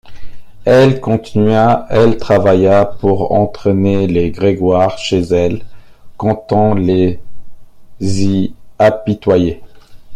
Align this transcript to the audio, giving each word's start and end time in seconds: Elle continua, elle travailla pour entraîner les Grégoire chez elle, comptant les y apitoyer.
Elle 0.65 0.99
continua, 0.99 1.85
elle 1.91 2.17
travailla 2.17 2.85
pour 2.85 3.33
entraîner 3.33 4.07
les 4.07 4.31
Grégoire 4.31 4.97
chez 4.97 5.19
elle, 5.19 5.63
comptant 6.17 6.73
les 6.73 7.19
y 7.99 8.51
apitoyer. 8.79 9.61